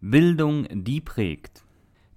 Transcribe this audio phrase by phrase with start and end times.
[0.00, 1.64] Bildung, die prägt.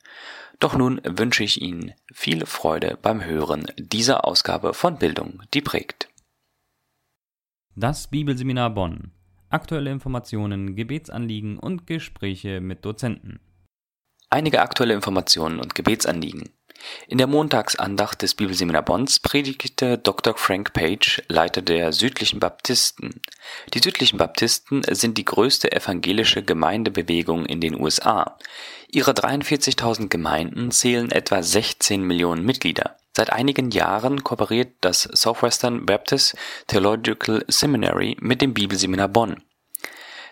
[0.60, 6.10] Doch nun wünsche ich Ihnen viel Freude beim Hören dieser Ausgabe von Bildung, die prägt.
[7.76, 9.12] Das Bibelseminar Bonn.
[9.50, 13.40] Aktuelle Informationen, Gebetsanliegen und Gespräche mit Dozenten.
[14.32, 16.57] Einige aktuelle Informationen und Gebetsanliegen.
[17.08, 20.36] In der Montagsandacht des Bibelseminar Bonns predigte Dr.
[20.38, 23.22] Frank Page, Leiter der südlichen Baptisten.
[23.73, 28.38] Die südlichen Baptisten sind die größte evangelische Gemeindebewegung in den USA.
[28.89, 32.98] Ihre 43.000 Gemeinden zählen etwa 16 Millionen Mitglieder.
[33.16, 36.36] Seit einigen Jahren kooperiert das Southwestern Baptist
[36.67, 39.42] Theological Seminary mit dem Bibelseminar Bonn.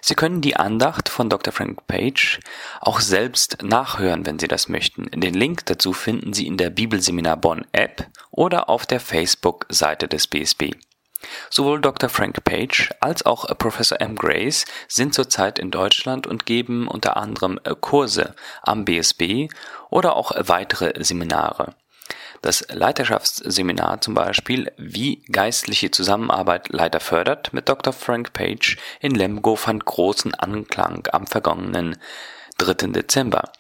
[0.08, 1.52] Sie können die Andacht von Dr.
[1.52, 2.40] Frank Page
[2.80, 5.10] auch selbst nachhören, wenn Sie das möchten.
[5.20, 10.28] Den Link dazu finden Sie in der Bibelseminar Bonn App oder auf der Facebook-Seite des
[10.28, 10.76] BSB.
[11.50, 12.08] Sowohl Dr.
[12.08, 14.16] Frank Page als auch Professor M.
[14.16, 19.50] Grace sind zurzeit in Deutschland und geben unter anderem Kurse am BSB
[19.90, 21.74] oder auch weitere Seminare.
[22.46, 27.92] Das Leiterschaftsseminar zum Beispiel Wie geistliche Zusammenarbeit Leiter fördert mit Dr.
[27.92, 31.98] Frank Page in Lemgo fand großen Anklang am vergangenen
[32.60, 32.92] 3.
[32.92, 33.52] Dezember.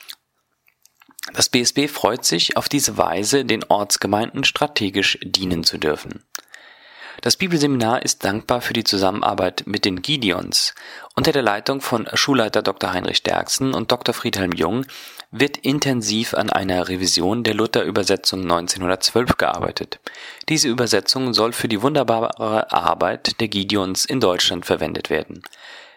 [1.33, 6.23] Das BSB freut sich, auf diese Weise den Ortsgemeinden strategisch dienen zu dürfen.
[7.21, 10.75] Das Bibelseminar ist dankbar für die Zusammenarbeit mit den Gideons.
[11.15, 12.93] Unter der Leitung von Schulleiter Dr.
[12.93, 14.13] Heinrich Derksen und Dr.
[14.13, 14.85] Friedhelm Jung
[15.31, 19.99] wird intensiv an einer Revision der Luther-Übersetzung 1912 gearbeitet.
[20.49, 25.41] Diese Übersetzung soll für die wunderbare Arbeit der Gideons in Deutschland verwendet werden.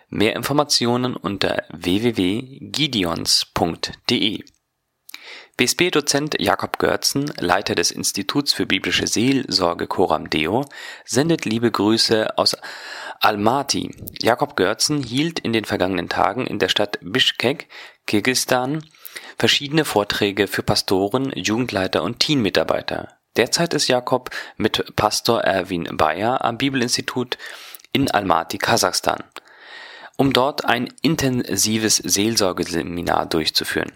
[0.08, 4.44] Mehr Informationen unter www.gideons.de
[5.58, 10.64] BSB-Dozent Jakob Görzen, Leiter des Instituts für biblische Seelsorge Coram Deo,
[11.04, 12.56] sendet liebe Grüße aus
[13.20, 13.90] Almaty.
[14.22, 17.66] Jakob Görzen hielt in den vergangenen Tagen in der Stadt Bishkek,
[18.06, 18.84] Kirgisistan,
[19.38, 23.08] verschiedene Vorträge für Pastoren, Jugendleiter und Teammitarbeiter.
[23.36, 27.38] Derzeit ist Jakob mit Pastor Erwin Bayer am Bibelinstitut
[27.92, 29.22] in Almaty, Kasachstan,
[30.16, 33.92] um dort ein intensives Seelsorgeseminar durchzuführen.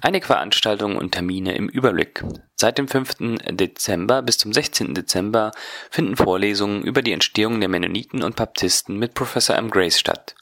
[0.00, 2.22] Einige Veranstaltungen und Termine im Überblick.
[2.54, 3.38] Seit dem 5.
[3.50, 4.94] Dezember bis zum 16.
[4.94, 5.52] Dezember
[5.90, 9.70] finden Vorlesungen über die Entstehung der Mennoniten und Baptisten mit Professor M.
[9.70, 10.34] Grace statt.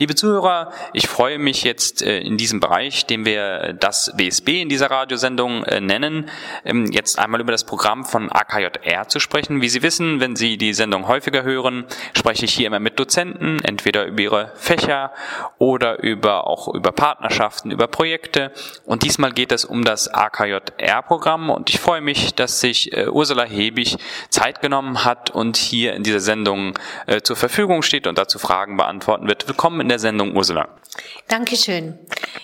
[0.00, 4.68] Liebe Zuhörer, ich freue mich jetzt äh, in diesem Bereich, den wir das WSB in
[4.68, 6.30] dieser Radiosendung äh, nennen,
[6.64, 9.60] ähm, jetzt einmal über das Programm von AKJR zu sprechen.
[9.60, 11.84] Wie Sie wissen, wenn Sie die Sendung häufiger hören,
[12.16, 15.10] spreche ich hier immer mit Dozenten, entweder über ihre Fächer
[15.58, 18.52] oder über auch über Partnerschaften, über Projekte.
[18.84, 23.42] Und diesmal geht es um das AKJR-Programm und ich freue mich, dass sich äh, Ursula
[23.42, 23.96] Hebig
[24.30, 26.74] Zeit genommen hat und hier in dieser Sendung
[27.22, 29.48] zur Verfügung steht und dazu Fragen beantworten wird.
[29.48, 30.68] Willkommen in der Sendung, Ursula.
[31.28, 31.98] Dankeschön.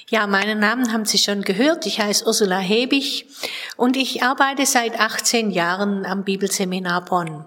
[0.09, 1.85] Ja, meinen Namen haben Sie schon gehört.
[1.85, 3.27] Ich heiße Ursula Hebig
[3.77, 7.45] und ich arbeite seit 18 Jahren am Bibelseminar Bonn.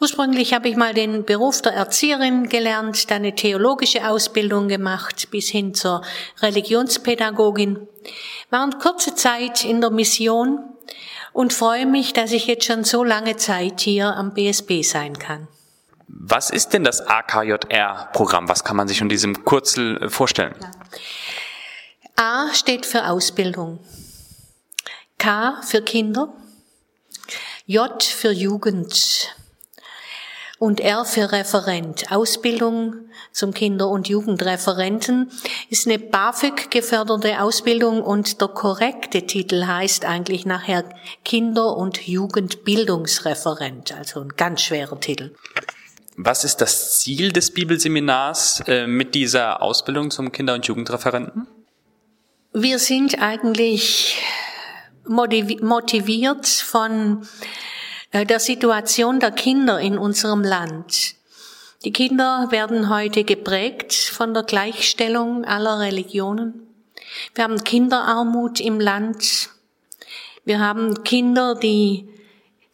[0.00, 5.48] Ursprünglich habe ich mal den Beruf der Erzieherin gelernt, dann eine theologische Ausbildung gemacht bis
[5.48, 6.02] hin zur
[6.42, 7.88] Religionspädagogin.
[8.50, 10.58] War eine kurze Zeit in der Mission
[11.32, 15.48] und freue mich, dass ich jetzt schon so lange Zeit hier am BSB sein kann.
[16.08, 18.48] Was ist denn das AKJR-Programm?
[18.48, 20.54] Was kann man sich in diesem Kurzel äh, vorstellen?
[22.16, 23.78] A steht für Ausbildung,
[25.18, 26.32] K für Kinder,
[27.66, 29.36] J für Jugend
[30.58, 32.10] und R für Referent.
[32.10, 35.30] Ausbildung zum Kinder- und Jugendreferenten
[35.68, 40.84] ist eine BAföG geförderte Ausbildung und der korrekte Titel heißt eigentlich nachher
[41.24, 45.34] Kinder- und Jugendbildungsreferent, also ein ganz schwerer Titel.
[46.20, 51.46] Was ist das Ziel des Bibelseminars äh, mit dieser Ausbildung zum Kinder- und Jugendreferenten?
[52.52, 54.20] Wir sind eigentlich
[55.04, 57.24] motiviert von
[58.10, 61.14] äh, der Situation der Kinder in unserem Land.
[61.84, 66.66] Die Kinder werden heute geprägt von der Gleichstellung aller Religionen.
[67.36, 69.50] Wir haben Kinderarmut im Land.
[70.44, 72.08] Wir haben Kinder, die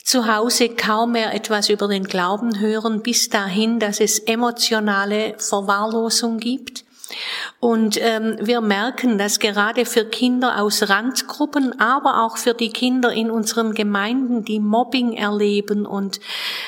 [0.05, 6.39] zu Hause kaum mehr etwas über den Glauben hören, bis dahin, dass es emotionale Verwahrlosung
[6.39, 6.85] gibt.
[7.59, 13.13] Und ähm, wir merken, dass gerade für Kinder aus Randgruppen, aber auch für die Kinder
[13.13, 16.21] in unseren Gemeinden, die Mobbing erleben und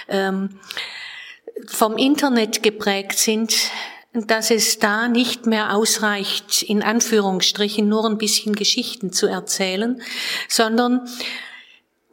[0.08, 0.58] ähm,
[1.66, 3.54] vom Internet geprägt sind,
[4.12, 10.00] dass es da nicht mehr ausreicht, in Anführungsstrichen nur ein bisschen Geschichten zu erzählen,
[10.48, 11.06] sondern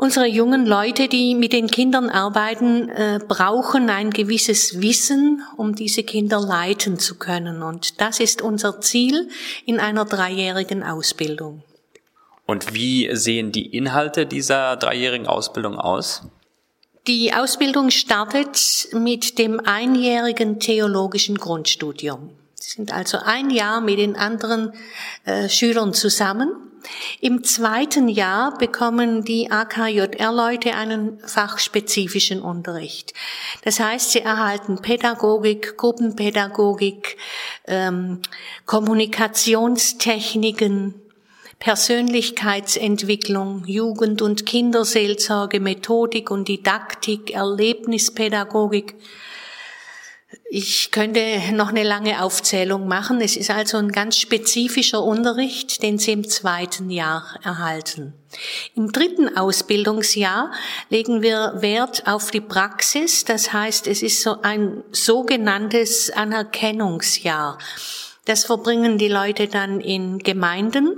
[0.03, 6.03] Unsere jungen Leute, die mit den Kindern arbeiten, äh, brauchen ein gewisses Wissen, um diese
[6.03, 7.63] Kinder leiten zu können.
[7.63, 9.29] Und das ist unser Ziel
[9.65, 11.63] in einer dreijährigen Ausbildung.
[12.45, 16.23] Und wie sehen die Inhalte dieser dreijährigen Ausbildung aus?
[17.07, 22.29] Die Ausbildung startet mit dem einjährigen theologischen Grundstudium.
[22.55, 24.73] Sie sind also ein Jahr mit den anderen
[25.23, 26.72] äh, Schülern zusammen
[27.21, 33.13] im zweiten Jahr bekommen die AKJR-Leute einen fachspezifischen Unterricht.
[33.63, 37.17] Das heißt, sie erhalten Pädagogik, Gruppenpädagogik,
[37.67, 38.21] ähm,
[38.65, 40.95] Kommunikationstechniken,
[41.59, 48.95] Persönlichkeitsentwicklung, Jugend- und Kinderseelsorge, Methodik und Didaktik, Erlebnispädagogik,
[50.49, 53.21] ich könnte noch eine lange Aufzählung machen.
[53.21, 58.13] Es ist also ein ganz spezifischer Unterricht, den Sie im zweiten Jahr erhalten.
[58.75, 60.51] Im dritten Ausbildungsjahr
[60.89, 63.25] legen wir Wert auf die Praxis.
[63.25, 67.57] Das heißt, es ist so ein sogenanntes Anerkennungsjahr.
[68.25, 70.97] Das verbringen die Leute dann in Gemeinden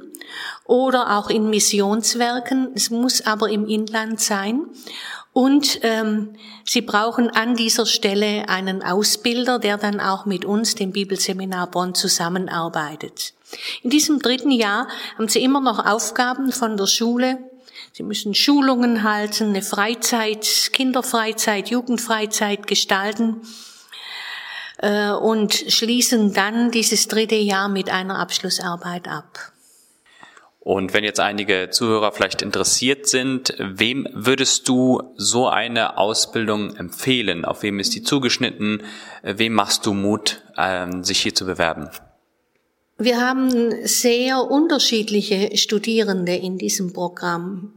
[0.65, 2.71] oder auch in Missionswerken.
[2.75, 4.67] Es muss aber im Inland sein.
[5.37, 10.93] Und ähm, sie brauchen an dieser Stelle einen Ausbilder, der dann auch mit uns, dem
[10.93, 13.33] Bibelseminar Bonn, zusammenarbeitet.
[13.83, 14.87] In diesem dritten Jahr
[15.17, 17.37] haben sie immer noch Aufgaben von der Schule.
[17.91, 23.41] Sie müssen Schulungen halten, eine Freizeit, Kinderfreizeit, Jugendfreizeit gestalten
[24.77, 29.51] äh, und schließen dann dieses dritte Jahr mit einer Abschlussarbeit ab.
[30.65, 37.45] Und wenn jetzt einige Zuhörer vielleicht interessiert sind, wem würdest du so eine Ausbildung empfehlen?
[37.45, 38.81] Auf wem ist die zugeschnitten?
[39.21, 41.89] Wem machst du Mut, ähm, sich hier zu bewerben?
[42.97, 47.75] Wir haben sehr unterschiedliche Studierende in diesem Programm.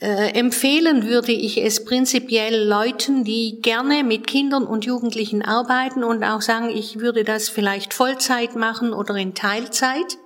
[0.00, 6.24] Äh, empfehlen würde ich es prinzipiell Leuten, die gerne mit Kindern und Jugendlichen arbeiten und
[6.24, 10.18] auch sagen, ich würde das vielleicht Vollzeit machen oder in Teilzeit.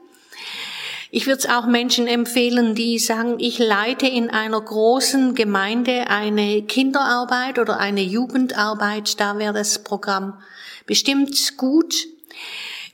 [1.13, 6.63] Ich würde es auch Menschen empfehlen, die sagen, ich leite in einer großen Gemeinde eine
[6.63, 9.19] Kinderarbeit oder eine Jugendarbeit.
[9.19, 10.41] Da wäre das Programm
[10.87, 12.07] bestimmt gut.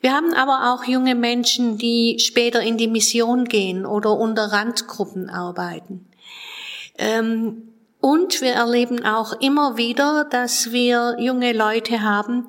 [0.00, 5.28] Wir haben aber auch junge Menschen, die später in die Mission gehen oder unter Randgruppen
[5.28, 6.06] arbeiten.
[6.96, 12.46] Ähm, und wir erleben auch immer wieder, dass wir junge Leute haben,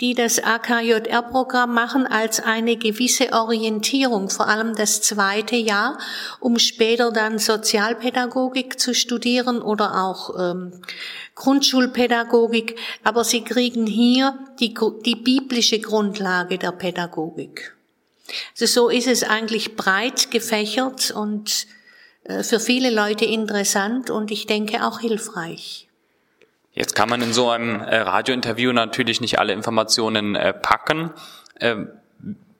[0.00, 5.98] die das AKJR-Programm machen, als eine gewisse Orientierung, vor allem das zweite Jahr,
[6.40, 10.80] um später dann Sozialpädagogik zu studieren oder auch ähm,
[11.34, 12.78] Grundschulpädagogik.
[13.02, 14.74] Aber sie kriegen hier die,
[15.04, 17.74] die biblische Grundlage der Pädagogik.
[18.52, 21.66] Also so ist es eigentlich breit gefächert und
[22.24, 25.87] äh, für viele Leute interessant und ich denke auch hilfreich.
[26.78, 31.10] Jetzt kann man in so einem äh, Radiointerview natürlich nicht alle Informationen äh, packen.
[31.60, 31.88] Ähm,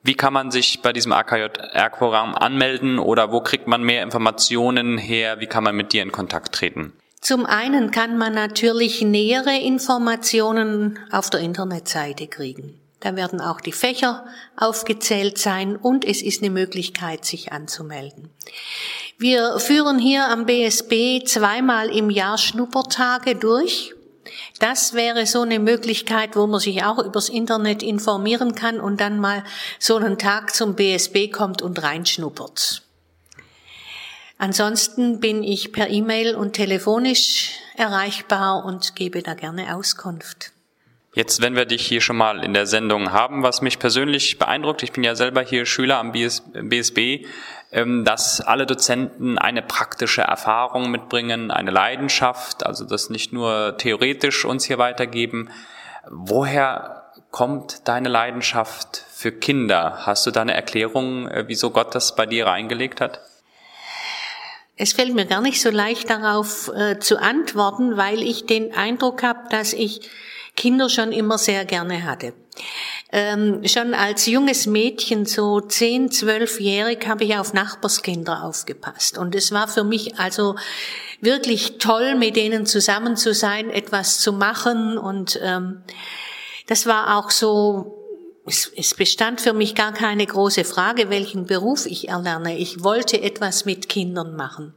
[0.03, 5.39] wie kann man sich bei diesem AKJR-Programm anmelden oder wo kriegt man mehr Informationen her?
[5.39, 6.91] Wie kann man mit dir in Kontakt treten?
[7.21, 12.77] Zum einen kann man natürlich nähere Informationen auf der Internetseite kriegen.
[12.99, 14.25] Da werden auch die Fächer
[14.57, 18.29] aufgezählt sein und es ist eine Möglichkeit, sich anzumelden.
[19.17, 23.93] Wir führen hier am BSB zweimal im Jahr Schnuppertage durch.
[24.59, 29.19] Das wäre so eine Möglichkeit, wo man sich auch übers Internet informieren kann und dann
[29.19, 29.43] mal
[29.79, 32.83] so einen Tag zum BSB kommt und reinschnuppert.
[34.37, 40.53] Ansonsten bin ich per E-Mail und telefonisch erreichbar und gebe da gerne Auskunft.
[41.13, 44.83] Jetzt, wenn wir dich hier schon mal in der Sendung haben, was mich persönlich beeindruckt,
[44.83, 47.25] ich bin ja selber hier Schüler am BSB,
[47.71, 54.65] dass alle Dozenten eine praktische Erfahrung mitbringen, eine Leidenschaft, also das nicht nur theoretisch uns
[54.65, 55.51] hier weitergeben.
[56.09, 60.07] Woher kommt deine Leidenschaft für Kinder?
[60.07, 63.21] Hast du da eine Erklärung, äh, wieso Gott das bei dir reingelegt hat?
[64.75, 69.23] Es fällt mir gar nicht so leicht darauf äh, zu antworten, weil ich den Eindruck
[69.23, 70.09] habe, dass ich
[70.55, 72.33] Kinder schon immer sehr gerne hatte.
[73.11, 79.17] Ähm, schon als junges Mädchen, so zehn, zwölfjährig, habe ich auf Nachbarskinder aufgepasst.
[79.17, 80.55] Und es war für mich also
[81.21, 84.97] wirklich toll, mit denen zusammen zu sein, etwas zu machen.
[84.97, 85.81] Und ähm,
[86.67, 87.99] das war auch so
[88.49, 92.57] es, es bestand für mich gar keine große Frage, welchen Beruf ich erlerne.
[92.57, 94.73] Ich wollte etwas mit Kindern machen.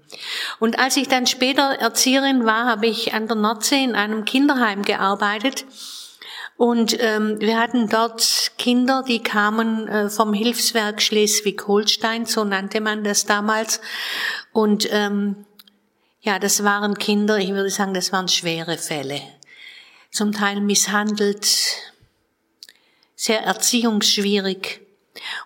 [0.61, 4.83] Und als ich dann später Erzieherin war, habe ich an der Nordsee in einem Kinderheim
[4.83, 5.65] gearbeitet.
[6.57, 13.03] Und ähm, wir hatten dort Kinder, die kamen äh, vom Hilfswerk Schleswig-Holstein, so nannte man
[13.03, 13.81] das damals.
[14.53, 15.45] Und ähm,
[16.21, 19.21] ja, das waren Kinder, ich würde sagen, das waren schwere Fälle.
[20.13, 21.49] Zum Teil misshandelt,
[23.17, 24.83] sehr erziehungsschwierig.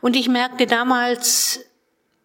[0.00, 1.60] Und ich merkte damals,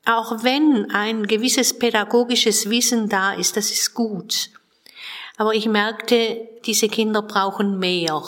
[0.05, 4.49] auch wenn ein gewisses pädagogisches Wissen da ist, das ist gut.
[5.37, 8.21] Aber ich merkte, diese Kinder brauchen mehr.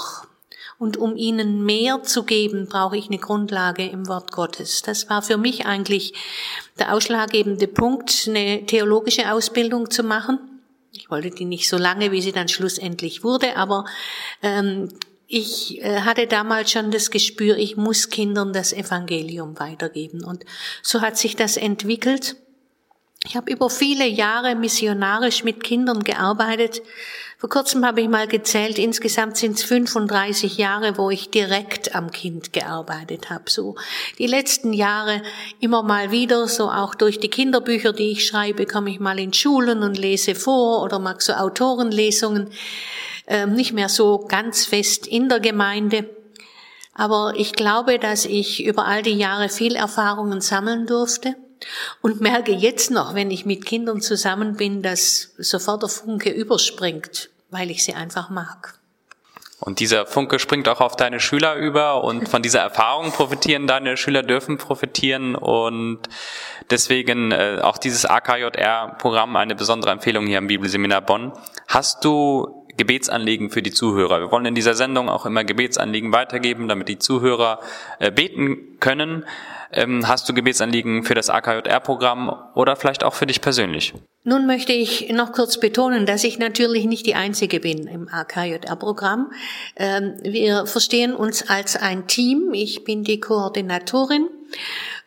[0.84, 4.82] Und um ihnen mehr zu geben, brauche ich eine Grundlage im Wort Gottes.
[4.82, 6.14] Das war für mich eigentlich
[6.78, 10.40] der ausschlaggebende Punkt, eine theologische Ausbildung zu machen.
[10.92, 13.86] Ich wollte die nicht so lange, wie sie dann schlussendlich wurde, aber
[14.42, 14.90] ähm,
[15.28, 20.26] ich äh, hatte damals schon das Gespür, ich muss Kindern das Evangelium weitergeben.
[20.26, 20.44] Und
[20.82, 22.36] so hat sich das entwickelt.
[23.26, 26.82] Ich habe über viele Jahre missionarisch mit Kindern gearbeitet.
[27.44, 32.10] Vor kurzem habe ich mal gezählt, insgesamt sind es 35 Jahre, wo ich direkt am
[32.10, 33.52] Kind gearbeitet habe.
[33.52, 33.76] So
[34.18, 35.22] die letzten Jahre
[35.60, 39.34] immer mal wieder, so auch durch die Kinderbücher, die ich schreibe, komme ich mal in
[39.34, 42.50] Schulen und lese vor oder mag so Autorenlesungen.
[43.28, 46.10] Ähm, nicht mehr so ganz fest in der Gemeinde.
[46.94, 51.36] Aber ich glaube, dass ich über all die Jahre viel Erfahrungen sammeln durfte
[52.02, 57.33] und merke jetzt noch, wenn ich mit Kindern zusammen bin, dass sofort der Funke überspringt,
[57.54, 58.80] weil ich sie einfach mag.
[59.60, 63.96] Und dieser Funke springt auch auf deine Schüler über und von dieser Erfahrung profitieren deine
[63.96, 66.00] Schüler, dürfen profitieren und
[66.70, 71.32] deswegen äh, auch dieses AKJR-Programm eine besondere Empfehlung hier am Bibelseminar Bonn.
[71.70, 74.20] Hast du Gebetsanliegen für die Zuhörer.
[74.20, 77.60] Wir wollen in dieser Sendung auch immer Gebetsanliegen weitergeben, damit die Zuhörer
[78.00, 79.26] äh, beten können.
[79.74, 83.94] Ähm, hast du Gebetsanliegen für das AKJR-Programm oder vielleicht auch für dich persönlich?
[84.24, 89.32] Nun möchte ich noch kurz betonen, dass ich natürlich nicht die Einzige bin im AKJR-Programm.
[89.76, 92.52] Ähm, wir verstehen uns als ein Team.
[92.54, 94.30] Ich bin die Koordinatorin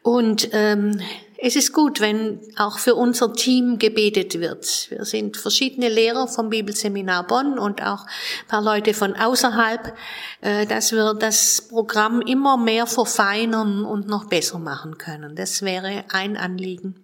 [0.02, 1.00] und ähm,
[1.38, 4.90] es ist gut, wenn auch für unser Team gebetet wird.
[4.90, 9.94] Wir sind verschiedene Lehrer vom Bibelseminar Bonn und auch ein paar Leute von außerhalb,
[10.40, 15.36] äh, dass wir das Programm immer mehr verfeinern und noch besser machen können.
[15.36, 16.96] Das wäre ein Anliegen.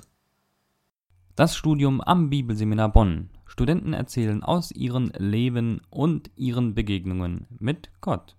[1.35, 3.29] Das Studium am Bibelseminar Bonn.
[3.45, 8.35] Studenten erzählen aus ihrem Leben und ihren Begegnungen mit Gott.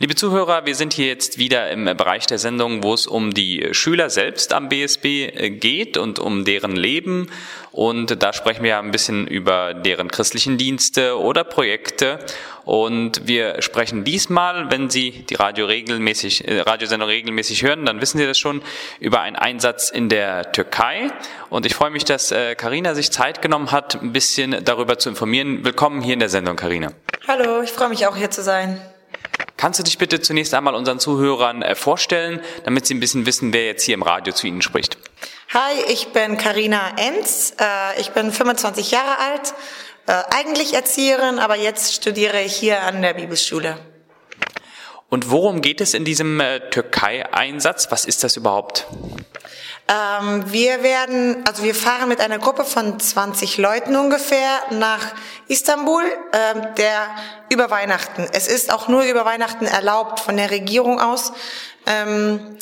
[0.00, 3.68] Liebe Zuhörer, wir sind hier jetzt wieder im Bereich der Sendung, wo es um die
[3.70, 7.30] Schüler selbst am BSB äh, geht und um deren Leben.
[7.70, 12.18] Und da sprechen wir ein bisschen über deren christlichen Dienste oder Projekte.
[12.64, 18.18] Und wir sprechen diesmal, wenn Sie die Radio regelmäßig, äh, Radiosendung regelmäßig hören, dann wissen
[18.18, 18.62] Sie das schon,
[18.98, 21.12] über einen Einsatz in der Türkei.
[21.50, 25.08] Und ich freue mich, dass Karina äh, sich Zeit genommen hat, ein bisschen darüber zu
[25.08, 25.64] informieren.
[25.64, 26.90] Willkommen hier in der Sendung, Karina.
[27.28, 28.80] Hallo, ich freue mich auch hier zu sein.
[29.64, 33.54] Kannst du dich bitte zunächst einmal unseren Zuhörern äh, vorstellen, damit sie ein bisschen wissen,
[33.54, 34.98] wer jetzt hier im Radio zu ihnen spricht?
[35.54, 37.54] Hi, ich bin Karina Enz.
[37.58, 39.54] Äh, ich bin 25 Jahre alt,
[40.06, 43.78] äh, eigentlich Erzieherin, aber jetzt studiere ich hier an der Bibelschule.
[45.08, 47.90] Und worum geht es in diesem Türkei-Einsatz?
[47.90, 48.86] Was ist das überhaupt?
[49.86, 55.14] Ähm, wir werden, also wir fahren mit einer Gruppe von 20 Leuten ungefähr nach
[55.48, 57.08] Istanbul, ähm, der
[57.50, 58.26] über Weihnachten.
[58.32, 61.32] Es ist auch nur über Weihnachten erlaubt von der Regierung aus,
[61.86, 62.56] ähm,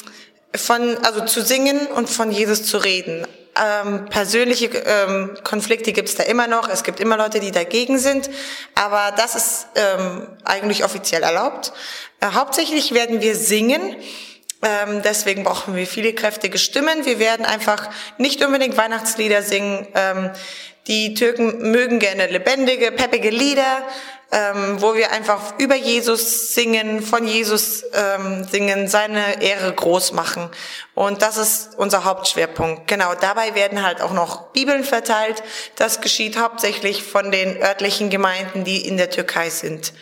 [0.54, 3.24] von, also zu singen und von Jesus zu reden.
[3.54, 6.68] Ähm, persönliche ähm, Konflikte gibt es da immer noch.
[6.68, 8.30] Es gibt immer Leute, die dagegen sind.
[8.74, 11.72] Aber das ist ähm, eigentlich offiziell erlaubt.
[12.20, 13.96] Äh, hauptsächlich werden wir singen.
[14.62, 17.04] Ähm, deswegen brauchen wir viele kräftige Stimmen.
[17.04, 19.88] Wir werden einfach nicht unbedingt Weihnachtslieder singen.
[19.94, 20.30] Ähm,
[20.86, 23.82] die Türken mögen gerne lebendige, peppige Lieder,
[24.32, 30.48] ähm, wo wir einfach über Jesus singen, von Jesus ähm, singen, seine Ehre groß machen.
[30.94, 32.88] Und das ist unser Hauptschwerpunkt.
[32.88, 35.42] Genau, dabei werden halt auch noch Bibeln verteilt.
[35.76, 39.92] Das geschieht hauptsächlich von den örtlichen Gemeinden, die in der Türkei sind.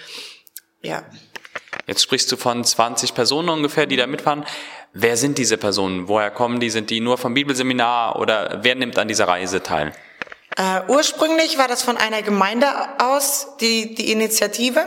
[0.80, 1.02] Ja.
[1.90, 4.44] Jetzt sprichst du von 20 Personen ungefähr, die da mitfahren.
[4.92, 6.06] Wer sind diese Personen?
[6.06, 6.70] Woher kommen die?
[6.70, 9.92] Sind die nur vom Bibelseminar oder wer nimmt an dieser Reise teil?
[10.56, 14.86] Äh, ursprünglich war das von einer Gemeinde aus, die, die Initiative,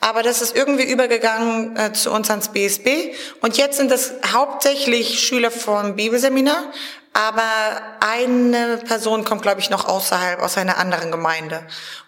[0.00, 5.20] aber das ist irgendwie übergegangen äh, zu uns ans BSB und jetzt sind das hauptsächlich
[5.20, 6.64] Schüler vom Bibelseminar,
[7.12, 11.62] aber eine Person kommt, glaube ich, noch außerhalb, aus einer anderen Gemeinde.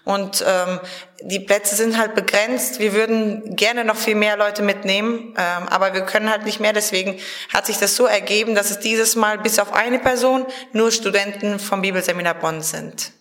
[0.04, 0.80] Und ähm,
[1.20, 2.78] die Plätze sind halt begrenzt.
[2.78, 6.72] Wir würden gerne noch viel mehr Leute mitnehmen, ähm, aber wir können halt nicht mehr.
[6.72, 7.18] Deswegen
[7.52, 11.58] hat sich das so ergeben, dass es dieses Mal bis auf eine Person nur Studenten
[11.58, 13.12] vom Bibelseminar Bonn sind.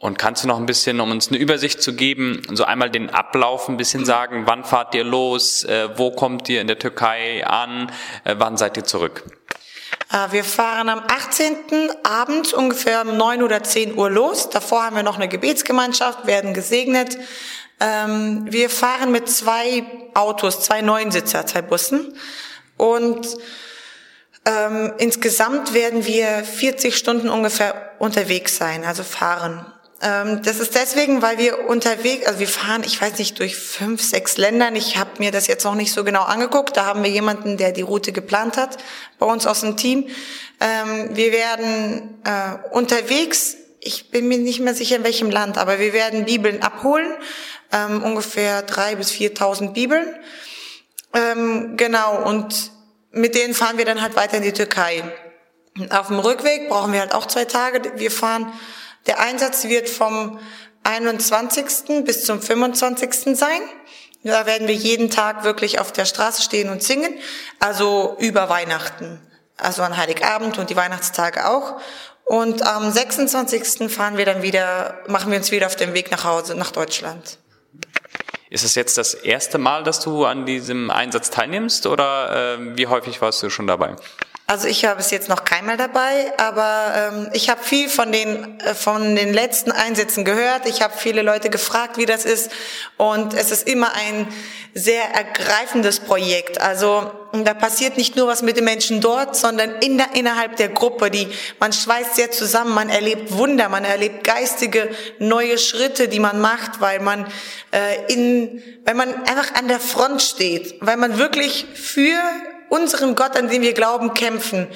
[0.00, 3.10] Und kannst du noch ein bisschen, um uns eine Übersicht zu geben, so einmal den
[3.10, 7.44] Ablauf ein bisschen sagen, wann fahrt ihr los, äh, wo kommt ihr in der Türkei
[7.44, 7.90] an,
[8.24, 9.37] äh, wann seid ihr zurück?
[10.10, 11.56] Äh, wir fahren am 18.
[12.02, 14.50] Abend ungefähr um 9 oder 10 Uhr los.
[14.50, 17.18] Davor haben wir noch eine Gebetsgemeinschaft, werden gesegnet.
[17.80, 22.16] Ähm, wir fahren mit zwei Autos, zwei Neunsitzer, zwei Bussen.
[22.76, 23.26] Und
[24.44, 29.66] ähm, insgesamt werden wir 40 Stunden ungefähr unterwegs sein, also fahren.
[30.00, 34.02] Ähm, das ist deswegen, weil wir unterwegs, also wir fahren, ich weiß nicht, durch fünf,
[34.02, 34.76] sechs Ländern.
[34.76, 36.76] Ich habe mir das jetzt noch nicht so genau angeguckt.
[36.76, 38.78] Da haben wir jemanden, der die Route geplant hat,
[39.18, 40.08] bei uns aus dem Team.
[40.60, 45.78] Ähm, wir werden äh, unterwegs, ich bin mir nicht mehr sicher in welchem Land, aber
[45.78, 47.12] wir werden Bibeln abholen,
[47.72, 50.06] ähm, ungefähr drei bis viertausend Bibeln.
[51.12, 52.70] genau, und
[53.10, 55.02] mit denen fahren wir dann halt weiter in die Türkei.
[55.90, 57.92] Auf dem Rückweg brauchen wir halt auch zwei Tage.
[57.96, 58.52] Wir fahren
[59.06, 60.38] der Einsatz wird vom
[60.84, 62.04] 21.
[62.04, 63.36] bis zum 25.
[63.36, 63.60] sein.
[64.24, 67.14] Da werden wir jeden Tag wirklich auf der Straße stehen und singen,
[67.60, 69.20] also über Weihnachten,
[69.56, 71.80] also an Heiligabend und die Weihnachtstage auch.
[72.24, 73.90] Und am 26.
[73.90, 77.38] fahren wir dann wieder, machen wir uns wieder auf den Weg nach Hause, nach Deutschland.
[78.50, 82.86] Ist es jetzt das erste Mal, dass du an diesem Einsatz teilnimmst oder äh, wie
[82.86, 83.96] häufig warst du schon dabei?
[84.50, 88.58] Also ich habe es jetzt noch keinmal dabei, aber ähm, ich habe viel von den
[88.60, 90.66] äh, von den letzten Einsätzen gehört.
[90.66, 92.50] Ich habe viele Leute gefragt, wie das ist,
[92.96, 94.26] und es ist immer ein
[94.72, 96.62] sehr ergreifendes Projekt.
[96.62, 97.10] Also
[97.44, 101.10] da passiert nicht nur was mit den Menschen dort, sondern in der, innerhalb der Gruppe.
[101.10, 101.28] Die
[101.60, 106.80] man schweißt sehr zusammen, man erlebt Wunder, man erlebt geistige neue Schritte, die man macht,
[106.80, 107.26] weil man
[107.70, 112.18] äh, in, weil man einfach an der Front steht, weil man wirklich für
[112.68, 114.68] unseren Gott, an den wir glauben, kämpfen.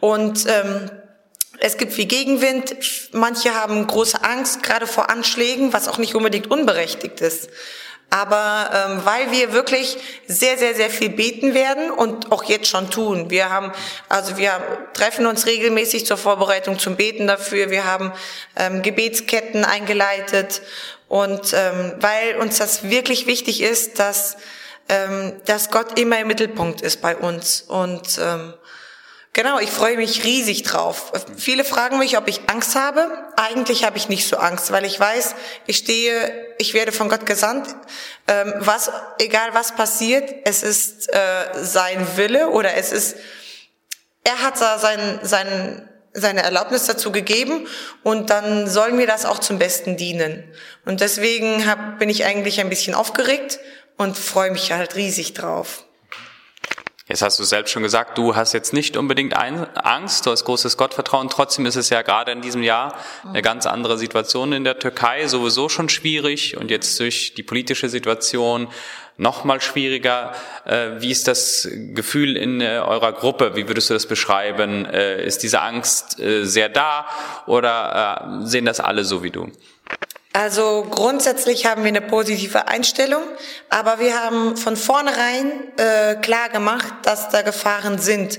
[0.00, 0.90] Und ähm,
[1.58, 2.74] es gibt viel Gegenwind.
[3.12, 7.50] Manche haben große Angst, gerade vor Anschlägen, was auch nicht unbedingt unberechtigt ist.
[8.12, 12.90] Aber ähm, weil wir wirklich sehr, sehr, sehr viel beten werden und auch jetzt schon
[12.90, 13.30] tun.
[13.30, 13.72] Wir haben,
[14.08, 14.60] also wir
[14.94, 17.70] treffen uns regelmäßig zur Vorbereitung zum Beten dafür.
[17.70, 18.12] Wir haben
[18.56, 20.62] ähm, Gebetsketten eingeleitet
[21.06, 24.36] und ähm, weil uns das wirklich wichtig ist, dass
[24.90, 27.62] ähm, dass Gott immer im Mittelpunkt ist bei uns.
[27.62, 28.54] Und ähm,
[29.32, 31.12] genau, ich freue mich riesig drauf.
[31.36, 33.08] Viele fragen mich, ob ich Angst habe.
[33.36, 37.24] Eigentlich habe ich nicht so Angst, weil ich weiß, ich stehe, ich werde von Gott
[37.24, 37.68] gesandt.
[38.26, 41.18] Ähm, was, egal was passiert, es ist äh,
[41.62, 43.16] sein Wille oder es ist,
[44.24, 47.68] er hat da sein, sein, seine Erlaubnis dazu gegeben
[48.02, 50.52] und dann soll mir das auch zum Besten dienen.
[50.84, 53.60] Und deswegen hab, bin ich eigentlich ein bisschen aufgeregt
[54.00, 55.84] und freue mich halt riesig drauf.
[57.06, 60.76] Jetzt hast du selbst schon gesagt, du hast jetzt nicht unbedingt Angst, du hast großes
[60.76, 61.28] Gottvertrauen.
[61.28, 65.26] Trotzdem ist es ja gerade in diesem Jahr eine ganz andere Situation in der Türkei,
[65.26, 68.68] sowieso schon schwierig und jetzt durch die politische Situation
[69.18, 70.32] noch mal schwieriger.
[70.64, 73.54] Äh, wie ist das Gefühl in äh, eurer Gruppe?
[73.54, 74.86] Wie würdest du das beschreiben?
[74.86, 77.06] Äh, ist diese Angst sehr da
[77.46, 79.52] oder sehen das alle so wie du?
[80.32, 83.22] Also grundsätzlich haben wir eine positive Einstellung,
[83.68, 88.38] aber wir haben von vornherein äh, klar gemacht, dass da Gefahren sind.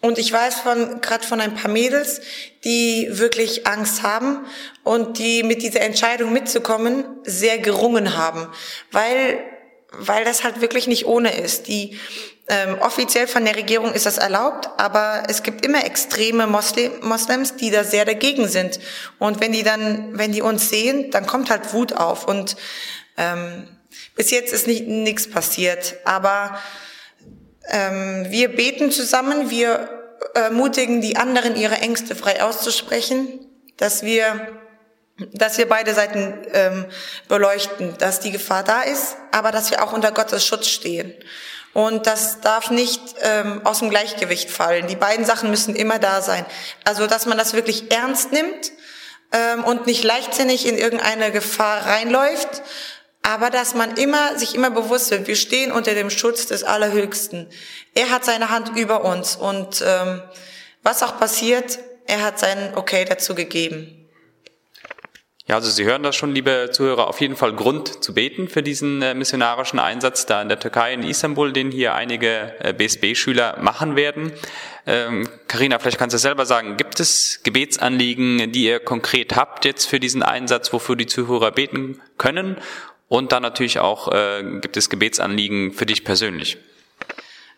[0.00, 2.20] Und ich weiß von gerade von ein paar Mädels,
[2.64, 4.46] die wirklich Angst haben
[4.84, 8.46] und die mit dieser Entscheidung mitzukommen sehr gerungen haben,
[8.92, 9.42] weil
[9.92, 11.68] weil das halt wirklich nicht ohne ist.
[11.68, 11.98] Die
[12.48, 17.56] ähm, offiziell von der Regierung ist das erlaubt, aber es gibt immer extreme Moslim, Moslems,
[17.56, 18.78] die da sehr dagegen sind.
[19.18, 22.28] Und wenn die dann, wenn die uns sehen, dann kommt halt Wut auf.
[22.28, 22.56] Und
[23.16, 23.68] ähm,
[24.14, 25.96] bis jetzt ist nicht nichts passiert.
[26.04, 26.58] Aber
[27.68, 29.88] ähm, wir beten zusammen, wir
[30.34, 33.40] ermutigen die anderen, ihre Ängste frei auszusprechen,
[33.76, 34.48] dass wir
[35.32, 36.86] dass wir beide Seiten ähm,
[37.28, 41.14] beleuchten, dass die Gefahr da ist, aber dass wir auch unter Gottes Schutz stehen.
[41.72, 44.86] Und das darf nicht ähm, aus dem Gleichgewicht fallen.
[44.86, 46.44] Die beiden Sachen müssen immer da sein.
[46.84, 48.72] Also, dass man das wirklich ernst nimmt
[49.32, 52.62] ähm, und nicht leichtsinnig in irgendeine Gefahr reinläuft,
[53.22, 57.50] aber dass man immer sich immer bewusst wird, wir stehen unter dem Schutz des Allerhöchsten.
[57.94, 60.22] Er hat seine Hand über uns und ähm,
[60.82, 64.05] was auch passiert, er hat sein Okay dazu gegeben.
[65.48, 68.64] Ja, also Sie hören das schon, liebe Zuhörer, auf jeden Fall Grund zu beten für
[68.64, 73.58] diesen äh, missionarischen Einsatz da in der Türkei, in Istanbul, den hier einige äh, BSB-Schüler
[73.60, 74.32] machen werden.
[74.88, 79.84] Ähm, Karina, vielleicht kannst du selber sagen, gibt es Gebetsanliegen, die ihr konkret habt jetzt
[79.84, 82.56] für diesen Einsatz, wofür die Zuhörer beten können?
[83.06, 86.58] Und dann natürlich auch, äh, gibt es Gebetsanliegen für dich persönlich?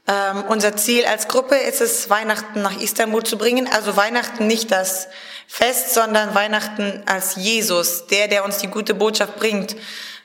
[0.09, 3.69] Ähm, unser Ziel als Gruppe ist es, Weihnachten nach Istanbul zu bringen.
[3.71, 5.09] Also Weihnachten nicht das
[5.47, 9.77] Fest, sondern Weihnachten als Jesus, der, der uns die gute Botschaft bringt.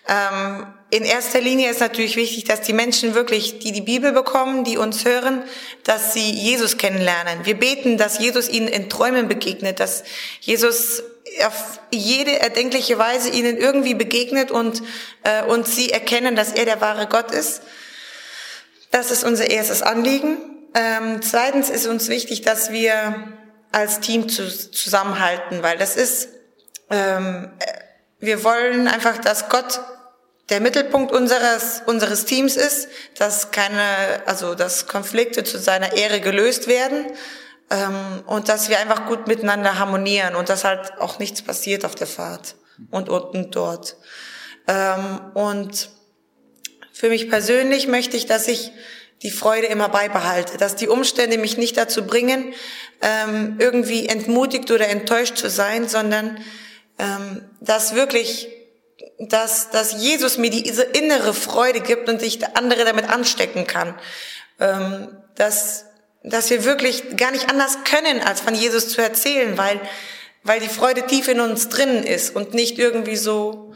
[0.08, 4.64] Ähm, in erster Linie ist natürlich wichtig, dass die Menschen wirklich, die die Bibel bekommen,
[4.64, 5.44] die uns hören,
[5.84, 7.46] dass sie Jesus kennenlernen.
[7.46, 10.04] Wir beten, dass Jesus ihnen in Träumen begegnet, dass
[10.40, 11.04] Jesus
[11.46, 14.84] auf jede erdenkliche Weise ihnen irgendwie begegnet und,
[15.24, 17.64] äh, und sie erkennen, dass er der wahre Gott ist.
[18.94, 20.38] Das ist unser erstes Anliegen.
[20.76, 23.34] Ähm, zweitens ist uns wichtig, dass wir
[23.72, 26.30] als Team zu, zusammenhalten, weil das ist,
[26.92, 27.52] ähm,
[28.20, 29.82] wir wollen einfach, dass Gott
[30.50, 33.82] der Mittelpunkt unseres, unseres Teams ist, dass keine,
[34.28, 37.08] also dass Konflikte zu seiner Ehre gelöst werden
[37.72, 41.96] ähm, und dass wir einfach gut miteinander harmonieren und dass halt auch nichts passiert auf
[41.96, 42.58] der Fahrt
[42.92, 43.98] und unten dort.
[44.68, 45.90] Ähm, und
[46.94, 48.72] für mich persönlich möchte ich, dass ich
[49.24, 52.54] die Freude immer beibehalte, dass die Umstände mich nicht dazu bringen,
[53.02, 56.38] ähm, irgendwie entmutigt oder enttäuscht zu sein, sondern
[57.00, 58.50] ähm, dass wirklich
[59.20, 63.96] dass, dass Jesus mir diese innere Freude gibt und ich andere damit anstecken kann.
[64.60, 65.86] Ähm, dass,
[66.24, 69.80] dass wir wirklich gar nicht anders können, als von Jesus zu erzählen, weil,
[70.44, 73.74] weil die Freude tief in uns drinnen ist und nicht irgendwie so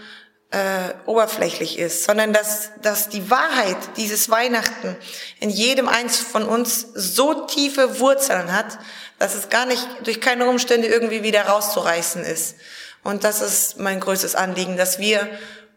[0.51, 4.95] äh, oberflächlich ist, sondern dass, dass die Wahrheit dieses Weihnachten
[5.39, 8.79] in jedem eins von uns so tiefe Wurzeln hat,
[9.19, 12.55] dass es gar nicht durch keine Umstände irgendwie wieder rauszureißen ist.
[13.03, 15.27] Und das ist mein größtes Anliegen, dass wir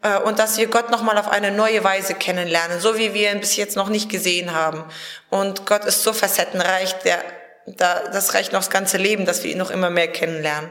[0.03, 3.41] äh, und dass wir Gott nochmal auf eine neue Weise kennenlernen, so wie wir ihn
[3.41, 4.85] bis jetzt noch nicht gesehen haben.
[5.31, 7.23] Und Gott ist so facettenreich, der,
[7.67, 10.71] da, das reicht noch das ganze Leben, dass wir ihn noch immer mehr kennenlernen.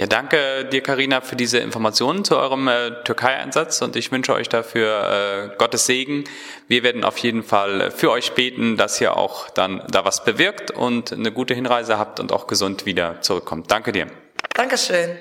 [0.00, 4.48] Ja, danke dir, Karina, für diese Informationen zu eurem äh, Türkei-Einsatz und ich wünsche euch
[4.48, 6.24] dafür äh, Gottes Segen.
[6.68, 10.70] Wir werden auf jeden Fall für euch beten, dass ihr auch dann da was bewirkt
[10.70, 13.70] und eine gute Hinreise habt und auch gesund wieder zurückkommt.
[13.70, 14.06] Danke dir.
[14.54, 15.18] Dankeschön.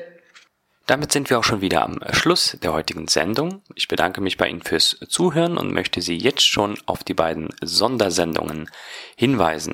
[0.85, 3.61] Damit sind wir auch schon wieder am Schluss der heutigen Sendung.
[3.75, 7.49] Ich bedanke mich bei Ihnen fürs Zuhören und möchte Sie jetzt schon auf die beiden
[7.61, 8.69] Sondersendungen
[9.17, 9.73] hinweisen.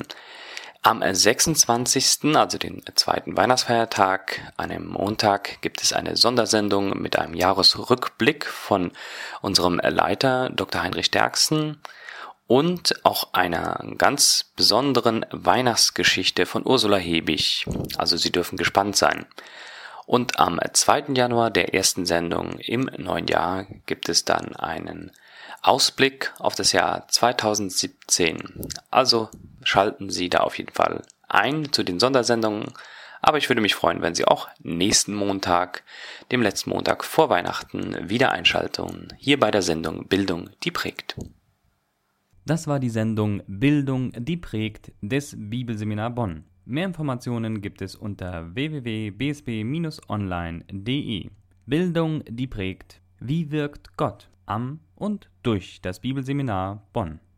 [0.86, 8.46] Am 26., also den zweiten Weihnachtsfeiertag, einem Montag, gibt es eine Sondersendung mit einem Jahresrückblick
[8.46, 8.92] von
[9.42, 10.84] unserem Leiter Dr.
[10.84, 11.82] Heinrich Derksen
[12.46, 17.66] und auch einer ganz besonderen Weihnachtsgeschichte von Ursula Hebig.
[17.98, 19.26] Also Sie dürfen gespannt sein.
[20.06, 21.16] Und am 2.
[21.16, 25.12] Januar der ersten Sendung im neuen Jahr gibt es dann einen
[25.66, 28.38] Ausblick auf das Jahr 2017.
[28.92, 29.30] Also
[29.64, 32.72] schalten Sie da auf jeden Fall ein zu den Sondersendungen.
[33.20, 35.84] Aber ich würde mich freuen, wenn Sie auch nächsten Montag,
[36.32, 41.16] dem letzten Montag vor Weihnachten, wieder einschalten, hier bei der Sendung Bildung, die prägt.
[42.46, 46.46] Das war die Sendung Bildung, die prägt des Bibelseminar Bonn.
[46.66, 51.30] Mehr Informationen gibt es unter www.bsb-online.de.
[51.66, 53.02] Bildung, die prägt.
[53.20, 57.20] Wie wirkt Gott am und durch das Bibelseminar Bonn?